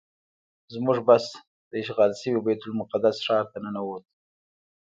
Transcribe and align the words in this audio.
زموږ 0.73 0.97
بس 1.07 1.25
د 1.69 1.71
اشغال 1.83 2.11
شوي 2.21 2.39
بیت 2.45 2.61
المقدس 2.67 3.17
ښار 3.25 3.45
ته 3.51 3.57
ننوت. 3.63 4.03